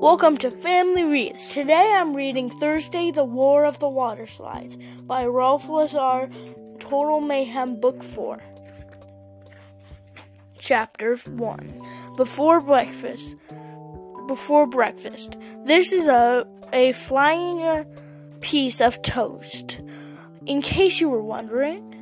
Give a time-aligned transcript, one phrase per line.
[0.00, 1.48] Welcome to Family Reads.
[1.48, 6.30] Today I'm reading Thursday, The War of the Water Slides by Ralph Lazar,
[6.78, 8.42] Total Mayhem, Book 4.
[10.58, 11.86] Chapter 1
[12.16, 13.36] Before Breakfast.
[14.26, 15.36] Before breakfast.
[15.66, 17.84] This is a, a flying uh,
[18.40, 19.80] piece of toast.
[20.46, 21.99] In case you were wondering,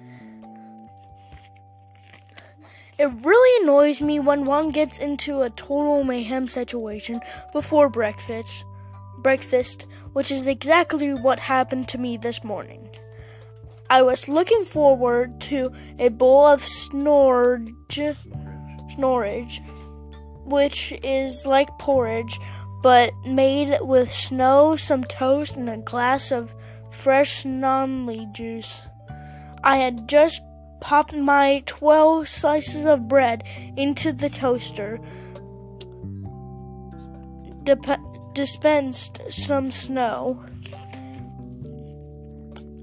[2.98, 7.20] It really annoys me when one gets into a total mayhem situation
[7.52, 8.64] before breakfast,
[9.18, 12.88] breakfast, which is exactly what happened to me this morning.
[13.88, 17.70] I was looking forward to a bowl of snorge,
[18.90, 19.62] snorage,
[20.44, 22.40] which is like porridge,
[22.82, 26.52] but made with snow, some toast, and a glass of
[26.90, 28.82] fresh nonly juice.
[29.62, 30.42] I had just
[30.80, 33.44] popped my 12 slices of bread
[33.76, 35.00] into the toaster,
[38.34, 40.44] dispensed some snow,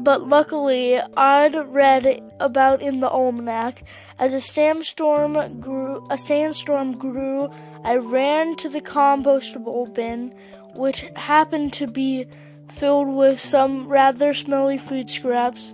[0.05, 3.83] But luckily, I'd read about in the almanac
[4.19, 6.07] as a sandstorm grew.
[6.11, 7.51] A sandstorm grew.
[7.83, 10.35] I ran to the compostable bin,
[10.75, 12.27] which happened to be
[12.71, 15.73] filled with some rather smelly food scraps.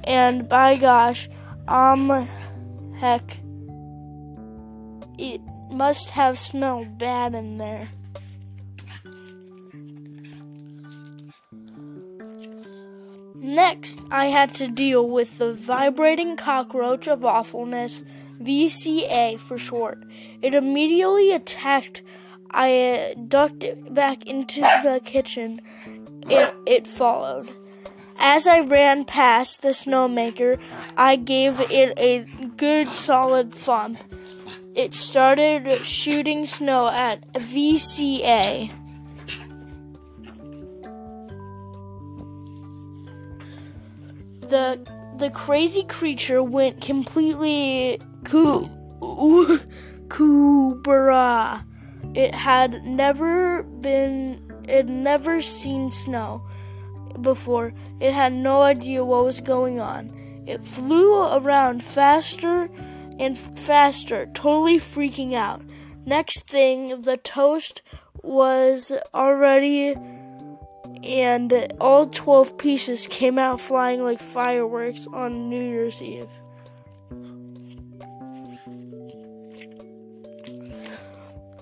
[0.05, 1.31] And by gosh,
[1.69, 2.29] um,
[3.01, 3.39] heck,
[5.19, 7.89] it must have smelled bad in there.
[13.35, 18.03] Next, I had to deal with the vibrating cockroach of awfulness,
[18.41, 20.03] VCA for short.
[20.41, 22.03] It immediately attacked.
[22.51, 25.61] I ducked back into the kitchen.
[26.29, 27.51] It, it followed.
[28.19, 30.59] As I ran past the snowmaker,
[30.97, 32.25] I gave it a
[32.57, 33.99] good solid thump.
[34.75, 38.73] It started shooting snow at VCA.
[44.41, 44.85] The
[45.17, 48.69] the crazy creature went completely coo
[50.09, 51.65] kubra.
[52.15, 56.43] It had never been it never seen snow
[57.21, 57.73] before.
[58.01, 60.11] It had no idea what was going on.
[60.49, 62.69] It flew around faster
[63.19, 65.63] and faster, totally freaking out.
[66.05, 67.83] Next thing, the toast
[68.23, 69.95] was already
[71.05, 76.29] and all 12 pieces came out flying like fireworks on New Year's Eve.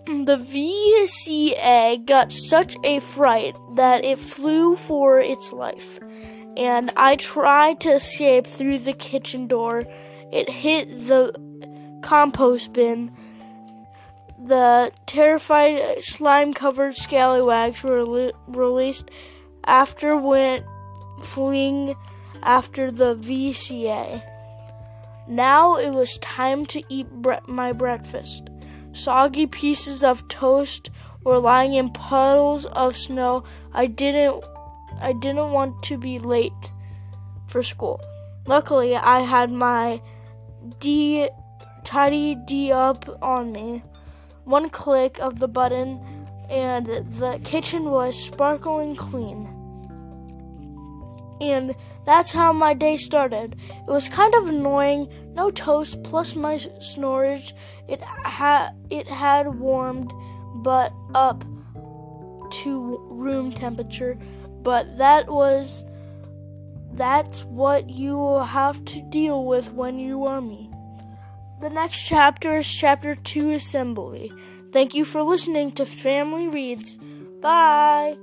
[0.06, 5.98] The VCA got such a fright that it flew for its life,
[6.56, 9.84] and I tried to escape through the kitchen door
[10.32, 11.32] it hit the
[12.02, 13.14] compost bin.
[14.38, 19.10] The terrified slime covered scallywags were re- released
[19.64, 20.64] after went
[21.22, 21.94] fleeing
[22.42, 24.22] after the VCA.
[25.28, 28.48] Now it was time to eat bre- my breakfast.
[28.92, 30.90] Soggy pieces of toast
[31.24, 33.44] were lying in puddles of snow.
[33.72, 34.42] I didn't
[35.00, 36.52] I didn't want to be late
[37.48, 38.00] for school.
[38.46, 40.00] Luckily, I had my
[40.80, 41.28] D
[41.84, 43.82] tidy D up on me.
[44.44, 46.00] One click of the button
[46.50, 49.62] and the kitchen was sparkling clean
[51.42, 51.74] and
[52.06, 53.56] that's how my day started.
[53.70, 55.08] It was kind of annoying.
[55.34, 57.54] No toast plus my snorage.
[57.88, 60.12] It had it had warmed,
[60.56, 61.44] but up
[62.62, 64.16] to room temperature.
[64.62, 65.84] But that was
[66.94, 70.70] that's what you will have to deal with when you are me.
[71.60, 74.32] The next chapter is chapter 2 assembly.
[74.72, 76.98] Thank you for listening to Family Reads.
[77.40, 78.16] Bye.